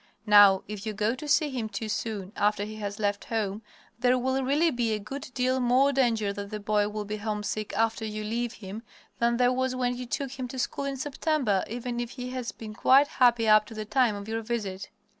Now, 0.25 0.63
if 0.67 0.83
you 0.87 0.93
go 0.93 1.13
to 1.13 1.27
see 1.27 1.51
him 1.51 1.69
too 1.69 1.87
soon 1.87 2.31
after 2.35 2.63
he 2.63 2.77
has 2.77 2.97
left 2.97 3.25
home 3.25 3.61
there 3.99 4.17
will 4.17 4.41
really 4.43 4.71
be 4.71 4.93
a 4.93 4.99
good 4.99 5.29
deal 5.35 5.59
more 5.59 5.91
danger 5.93 6.33
that 6.33 6.49
the 6.49 6.59
boy 6.59 6.89
will 6.89 7.05
be 7.05 7.17
homesick 7.17 7.71
after 7.77 8.03
you 8.03 8.23
leave 8.23 8.53
him 8.53 8.81
than 9.19 9.37
there 9.37 9.53
was 9.53 9.75
when 9.75 9.95
you 9.95 10.07
took 10.07 10.39
him 10.39 10.47
to 10.47 10.57
school 10.57 10.85
in 10.85 10.97
September, 10.97 11.63
even 11.67 11.99
if 11.99 12.09
he 12.09 12.31
has 12.31 12.51
been 12.51 12.73
quite 12.73 13.07
happy 13.09 13.47
up 13.47 13.67
to 13.67 13.75
the 13.75 13.85
time 13.85 14.15
of 14.15 14.27
your 14.27 14.41
visit. 14.41 14.89